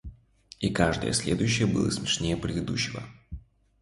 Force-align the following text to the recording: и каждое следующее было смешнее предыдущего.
и 0.59 0.71
каждое 0.71 1.13
следующее 1.13 1.67
было 1.67 1.91
смешнее 1.91 2.35
предыдущего. 2.35 3.03